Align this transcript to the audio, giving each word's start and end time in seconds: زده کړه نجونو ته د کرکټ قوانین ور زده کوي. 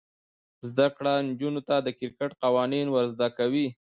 زده 0.69 0.87
کړه 0.95 1.13
نجونو 1.27 1.61
ته 1.67 1.75
د 1.85 1.87
کرکټ 1.99 2.31
قوانین 2.43 2.87
ور 2.91 3.05
زده 3.13 3.27
کوي. 3.37 3.67